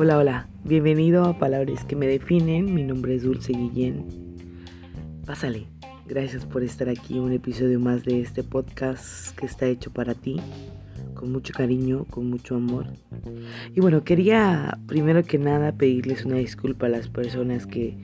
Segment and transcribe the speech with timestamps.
[0.00, 4.06] Hola, hola, bienvenido a Palabras que me definen, mi nombre es Dulce Guillén.
[5.26, 5.66] Pásale,
[6.06, 10.40] gracias por estar aquí, un episodio más de este podcast que está hecho para ti,
[11.14, 12.86] con mucho cariño, con mucho amor.
[13.74, 17.98] Y bueno, quería primero que nada pedirles una disculpa a las personas que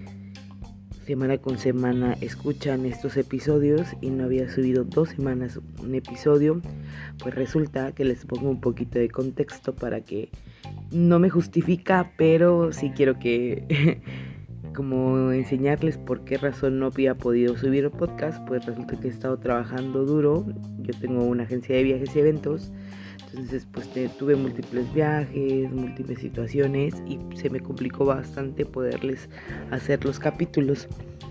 [1.07, 6.61] semana con semana escuchan estos episodios y no había subido dos semanas un episodio,
[7.21, 10.33] pues resulta que les pongo un poquito de contexto para que
[10.95, 14.01] no me justifica, pero sí quiero que
[14.75, 19.11] como enseñarles por qué razón no había podido subir un podcast, pues resulta que he
[19.11, 20.47] estado trabajando duro,
[20.79, 22.73] yo tengo una agencia de viajes y eventos,
[23.29, 29.29] entonces pues tuve múltiples viajes, múltiples situaciones y se me complicó bastante poderles
[29.73, 30.89] hacer los capítulos.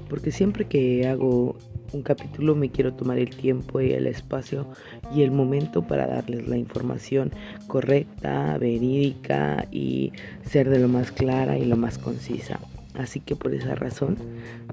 [0.09, 1.57] Porque siempre que hago
[1.93, 4.67] un capítulo me quiero tomar el tiempo y el espacio
[5.15, 7.31] y el momento para darles la información
[7.67, 10.11] correcta, verídica y
[10.43, 12.59] ser de lo más clara y lo más concisa.
[12.95, 14.17] Así que por esa razón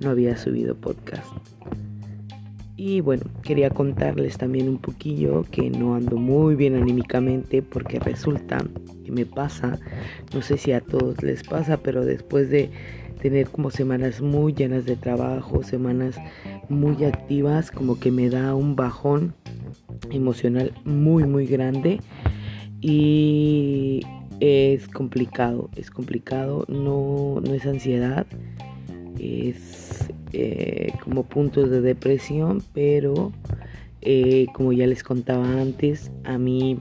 [0.01, 1.27] no había subido podcast.
[2.77, 8.57] Y bueno, quería contarles también un poquillo que no ando muy bien anímicamente porque resulta
[9.05, 9.79] que me pasa,
[10.33, 12.71] no sé si a todos les pasa, pero después de
[13.21, 16.17] tener como semanas muy llenas de trabajo, semanas
[16.69, 19.35] muy activas, como que me da un bajón
[20.11, 22.01] emocional muy muy grande.
[22.81, 24.01] Y
[24.41, 28.27] es complicado, es complicado, no, no es ansiedad,
[29.19, 33.33] es eh, como puntos de depresión, pero
[34.01, 36.79] eh, como ya les contaba antes, a mí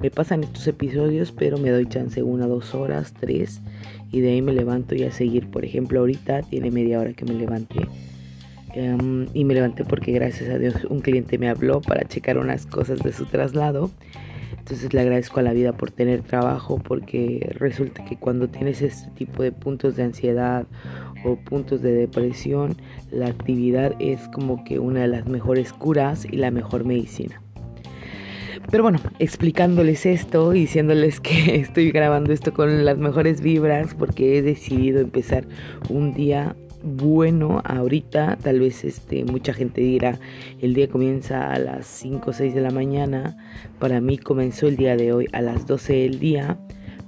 [0.00, 3.62] me pasan estos episodios, pero me doy chance una, dos horas, tres,
[4.10, 5.48] y de ahí me levanto y a seguir.
[5.50, 7.86] Por ejemplo, ahorita tiene media hora que me levanté.
[8.74, 12.66] Em, y me levanté porque gracias a Dios un cliente me habló para checar unas
[12.66, 13.90] cosas de su traslado.
[14.58, 19.10] Entonces le agradezco a la vida por tener trabajo porque resulta que cuando tienes este
[19.12, 20.66] tipo de puntos de ansiedad
[21.24, 22.76] o puntos de depresión,
[23.10, 27.40] la actividad es como que una de las mejores curas y la mejor medicina.
[28.70, 34.38] Pero bueno, explicándoles esto y diciéndoles que estoy grabando esto con las mejores vibras porque
[34.38, 35.46] he decidido empezar
[35.88, 38.36] un día bueno ahorita.
[38.36, 40.18] Tal vez este mucha gente dirá
[40.60, 43.38] el día comienza a las 5 o 6 de la mañana.
[43.78, 46.58] Para mí comenzó el día de hoy a las 12 del día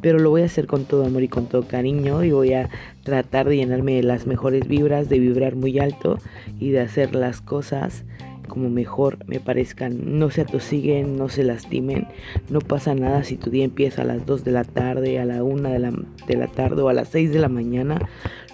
[0.00, 2.70] pero lo voy a hacer con todo amor y con todo cariño y voy a
[3.02, 6.18] tratar de llenarme de las mejores vibras, de vibrar muy alto
[6.58, 8.04] y de hacer las cosas
[8.50, 10.18] como mejor me parezcan.
[10.18, 12.08] No se atosiguen, no se lastimen.
[12.50, 15.42] No pasa nada si tu día empieza a las 2 de la tarde, a la
[15.42, 15.92] 1 de la,
[16.26, 17.98] de la tarde o a las 6 de la mañana.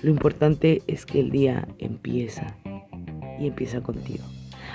[0.02, 2.56] Lo importante es que el día empieza
[3.40, 4.24] y empieza contigo.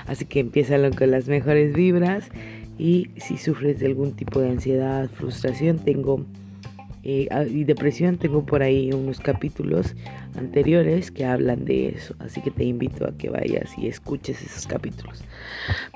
[0.06, 2.28] Así que empieza con las mejores vibras
[2.78, 6.24] y si sufres de algún tipo de ansiedad, frustración, tengo
[7.04, 9.94] eh, ah, y depresión tengo por ahí unos capítulos
[10.36, 14.66] anteriores que hablan de eso así que te invito a que vayas y escuches esos
[14.66, 15.24] capítulos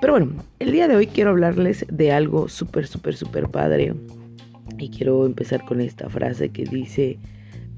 [0.00, 3.95] pero bueno el día de hoy quiero hablarles de algo súper súper súper padre
[4.78, 7.19] y quiero empezar con esta frase que dice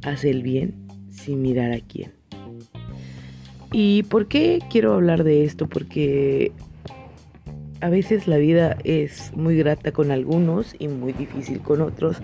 [0.03, 0.75] haz el bien
[1.11, 2.19] sin mirar a quién
[3.73, 5.69] ¿Y por qué quiero hablar de esto?
[5.69, 6.53] Porque
[7.81, 12.21] a veces la vida es muy grata con algunos y muy difícil con otros,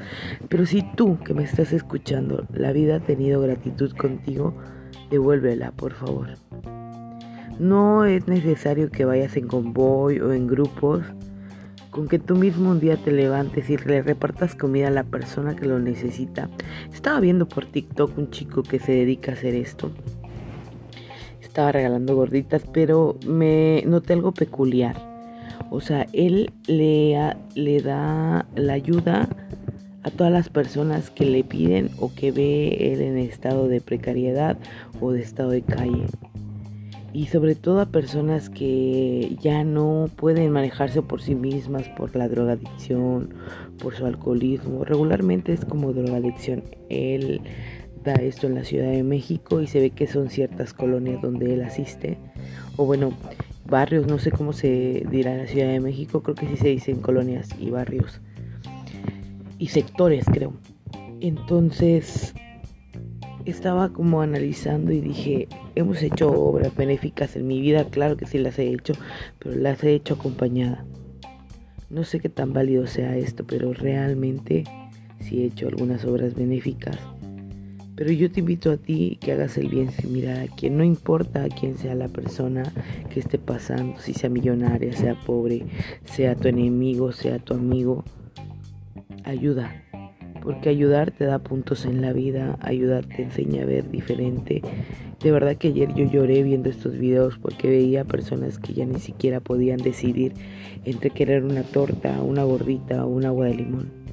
[0.49, 4.55] pero si tú que me estás escuchando, la vida ha tenido gratitud contigo,
[5.11, 6.31] devuélvela, por favor.
[7.59, 11.03] No es necesario que vayas en convoy o en grupos,
[11.91, 15.55] con que tú mismo un día te levantes y le repartas comida a la persona
[15.55, 16.51] que lo necesita.
[16.93, 19.93] Estaba viendo por TikTok un chico que se dedica a hacer esto.
[21.41, 25.14] Estaba regalando gorditas, pero me noté algo peculiar
[25.71, 27.17] o sea, él le,
[27.55, 29.29] le da la ayuda
[30.05, 34.59] a todas las personas que le piden o que ve él en estado de precariedad
[35.01, 36.05] o de estado de calle.
[37.15, 42.29] Y sobre todo a personas que ya no pueden manejarse por sí mismas por la
[42.29, 43.31] drogadicción,
[43.79, 44.85] por su alcoholismo.
[44.85, 46.65] Regularmente es como drogadicción.
[46.89, 47.41] Él
[48.03, 51.55] da esto en la Ciudad de México y se ve que son ciertas colonias donde
[51.55, 52.19] él asiste.
[52.77, 53.13] O bueno,
[53.67, 56.69] barrios, no sé cómo se dirá en la Ciudad de México, creo que sí se
[56.69, 58.21] dicen colonias y barrios
[59.59, 60.53] y sectores, creo.
[61.21, 62.35] Entonces
[63.45, 68.39] estaba como analizando y dije, hemos hecho obras benéficas en mi vida, claro que sí
[68.39, 68.95] las he hecho,
[69.39, 70.85] pero las he hecho acompañada.
[71.91, 74.65] No sé qué tan válido sea esto, pero realmente
[75.21, 76.99] sí he hecho algunas obras benéficas
[77.97, 80.85] pero yo te invito a ti que hagas el bien sin mirar a quien, no
[80.85, 82.65] importa a quién sea la persona
[83.11, 85.65] que esté pasando, si sea millonaria, sea pobre,
[86.05, 88.05] sea tu enemigo, sea tu amigo,
[89.25, 89.83] ayuda,
[90.43, 94.61] Porque ayudar te da puntos en la vida, ayudar te enseña a ver diferente.
[95.23, 98.99] De verdad que ayer yo lloré viendo estos videos porque veía personas que ya ni
[98.99, 100.35] siquiera podían decidir
[100.85, 104.04] entre querer una torta, una gordita o un agua de limón.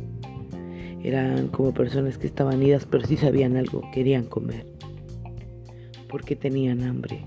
[1.03, 4.65] Eran como personas que estaban idas pero sí sabían algo, querían comer.
[6.07, 7.25] Porque tenían hambre.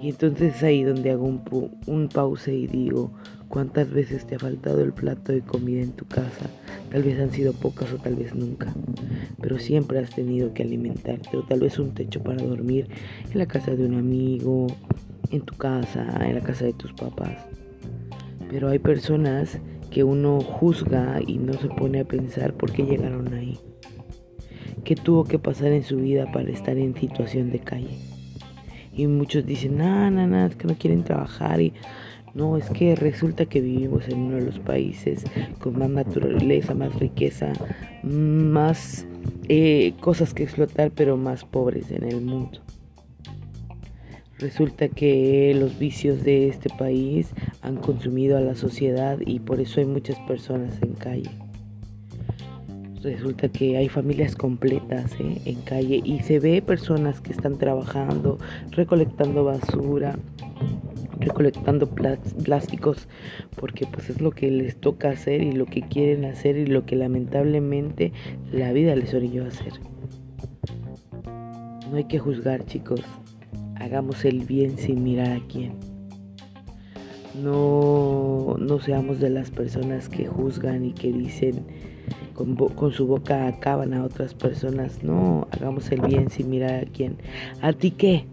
[0.00, 1.42] Y entonces es ahí donde hago un,
[1.86, 3.12] un pause y digo,
[3.48, 6.50] ¿cuántas veces te ha faltado el plato de comida en tu casa?
[6.90, 8.72] Tal vez han sido pocas o tal vez nunca,
[9.40, 12.88] pero siempre has tenido que alimentarte o tal vez un techo para dormir
[13.30, 14.66] en la casa de un amigo,
[15.30, 17.36] en tu casa, en la casa de tus papás.
[18.50, 19.58] Pero hay personas
[19.90, 23.58] que uno juzga y no se pone a pensar por qué llegaron ahí.
[24.84, 27.98] ¿Qué tuvo que pasar en su vida para estar en situación de calle?
[28.92, 31.60] Y muchos dicen, no, no, no, es que no quieren trabajar.
[31.60, 31.72] Y
[32.34, 35.24] no, es que resulta que vivimos en uno de los países
[35.58, 37.52] con más naturaleza, más riqueza,
[38.02, 39.06] más
[39.48, 42.60] eh, cosas que explotar, pero más pobres en el mundo.
[44.38, 49.80] Resulta que los vicios de este país han consumido a la sociedad y por eso
[49.80, 51.30] hay muchas personas en calle
[53.10, 55.40] resulta que hay familias completas ¿eh?
[55.44, 58.38] en calle y se ve personas que están trabajando,
[58.70, 60.18] recolectando basura,
[61.20, 63.08] recolectando plásticos,
[63.56, 66.84] porque pues es lo que les toca hacer y lo que quieren hacer y lo
[66.84, 68.12] que lamentablemente
[68.52, 69.72] la vida les orilló a hacer.
[71.90, 73.00] No hay que juzgar chicos,
[73.86, 75.74] hagamos el bien sin mirar a quién.
[77.40, 81.66] No, no seamos de las personas que juzgan y que dicen
[82.34, 85.02] con, su boca acaban a otras personas.
[85.02, 87.18] No, hagamos el bien sin mirar a quién.
[87.62, 88.26] ¿A ti qué?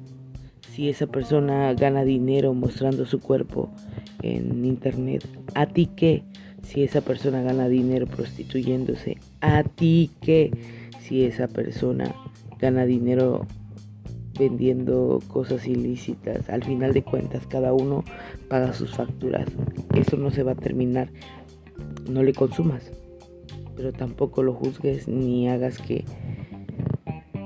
[0.72, 3.70] Si esa persona gana dinero mostrando su cuerpo
[4.22, 5.28] en internet.
[5.54, 6.24] ¿A ti qué?
[6.64, 9.18] Si esa persona gana dinero prostituyéndose.
[9.42, 10.52] ¿A ti qué?
[11.00, 12.16] Si esa persona
[12.60, 13.46] gana dinero
[14.38, 16.50] vendiendo cosas ilícitas.
[16.50, 18.03] Al final de cuentas, cada uno
[18.50, 19.47] paga sus facturas.
[19.95, 21.09] Eso no se va a terminar.
[22.09, 22.91] No le consumas
[23.75, 26.06] pero tampoco lo juzgues ni hagas que,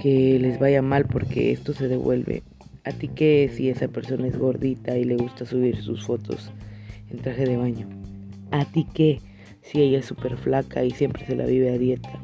[0.02, 2.44] que les vaya mal porque esto se devuelve.
[2.84, 6.52] A ti que si esa persona es gordita y le gusta subir sus fotos
[7.10, 7.88] en traje de baño.
[8.52, 9.20] A ti que
[9.62, 12.20] si ella es súper flaca y siempre se la vive a dieta.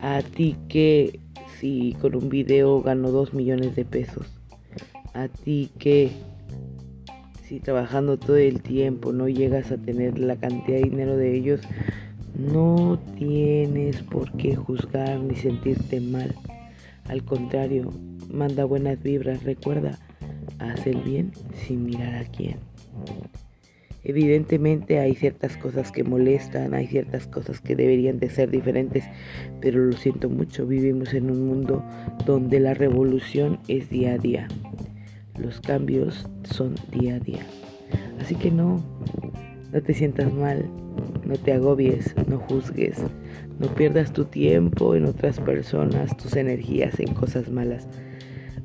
[0.00, 1.18] A ti que
[1.60, 4.26] si con un video ganó 2 millones de pesos.
[5.12, 6.10] A ti que
[7.44, 11.60] si trabajando todo el tiempo no llegas a tener la cantidad de dinero de ellos,
[12.34, 16.34] no tienes por qué juzgar ni sentirte mal.
[17.08, 17.90] Al contrario,
[18.32, 19.42] manda buenas vibras.
[19.42, 19.98] Recuerda,
[20.58, 21.32] haz el bien
[21.66, 22.56] sin mirar a quién.
[24.02, 29.04] Evidentemente hay ciertas cosas que molestan, hay ciertas cosas que deberían de ser diferentes,
[29.60, 31.84] pero lo siento mucho, vivimos en un mundo
[32.24, 34.48] donde la revolución es día a día.
[35.38, 37.46] Los cambios son día a día.
[38.20, 38.82] Así que no,
[39.72, 40.64] no te sientas mal,
[41.26, 42.98] no te agobies, no juzgues,
[43.58, 47.86] no pierdas tu tiempo en otras personas, tus energías en cosas malas.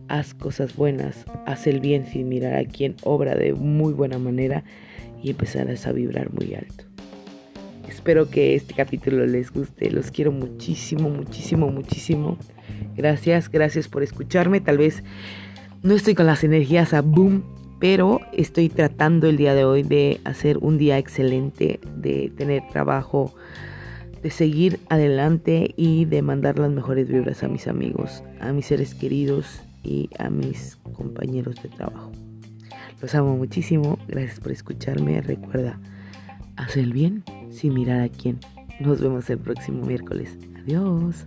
[0.08, 4.64] Haz cosas buenas, haz el bien sin mirar a quien obra de muy buena manera
[5.26, 6.84] y empezarás a vibrar muy alto.
[7.90, 12.38] Espero que este capítulo les guste, los quiero muchísimo, muchísimo, muchísimo.
[12.96, 14.62] Gracias, gracias por escucharme.
[14.62, 15.04] Tal vez
[15.82, 17.44] no estoy con las energías a boom
[17.80, 23.34] pero estoy tratando el día de hoy de hacer un día excelente, de tener trabajo,
[24.22, 28.94] de seguir adelante y de mandar las mejores vibras a mis amigos, a mis seres
[28.94, 32.12] queridos y a mis compañeros de trabajo.
[33.02, 35.22] Los amo muchísimo, gracias por escucharme.
[35.22, 35.80] Recuerda,
[36.56, 38.40] haz el bien sin mirar a quién.
[38.80, 40.38] Nos vemos el próximo miércoles.
[40.58, 41.26] Adiós.